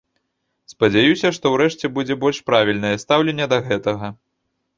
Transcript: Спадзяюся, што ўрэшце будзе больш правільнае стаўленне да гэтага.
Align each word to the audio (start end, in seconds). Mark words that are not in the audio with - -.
Спадзяюся, 0.71 1.27
што 1.39 1.45
ўрэшце 1.55 1.91
будзе 1.99 2.17
больш 2.25 2.41
правільнае 2.49 2.95
стаўленне 3.05 3.45
да 3.53 3.57
гэтага. 3.71 4.13